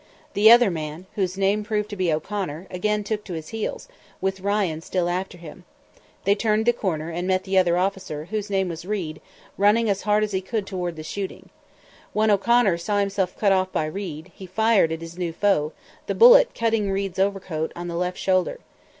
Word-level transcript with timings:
The 0.33 0.49
other 0.49 0.71
man, 0.71 1.05
whose 1.13 1.37
name 1.37 1.63
proved 1.63 1.87
to 1.91 1.95
be 1.95 2.11
O'Connor, 2.11 2.65
again 2.71 3.03
took 3.03 3.23
to 3.25 3.33
his 3.35 3.49
heels, 3.49 3.87
with 4.19 4.39
Ryan 4.39 4.81
still 4.81 5.07
after 5.07 5.37
him; 5.37 5.63
they 6.23 6.33
turned 6.33 6.65
the 6.65 6.73
corner 6.73 7.11
and 7.11 7.27
met 7.27 7.43
the 7.43 7.55
other 7.59 7.77
officer, 7.77 8.25
whose 8.31 8.49
name 8.49 8.67
was 8.67 8.83
Reid, 8.83 9.21
running 9.59 9.91
as 9.91 10.01
hard 10.01 10.23
as 10.23 10.31
he 10.31 10.41
could 10.41 10.65
toward 10.65 10.95
the 10.95 11.03
shooting. 11.03 11.49
When 12.13 12.31
O'Connor 12.31 12.79
saw 12.79 12.97
himself 12.97 13.37
cut 13.37 13.51
off 13.51 13.71
by 13.71 13.85
Reid, 13.85 14.31
he 14.33 14.47
fired 14.47 14.91
at 14.91 15.01
his 15.01 15.19
new 15.19 15.33
foe, 15.33 15.71
the 16.07 16.15
bullet 16.15 16.55
cutting 16.55 16.89
Reid's 16.89 17.19
overcoat 17.19 17.71
on 17.75 17.87
the 17.87 17.93
left 17.95 18.17
shoulder. 18.17 18.57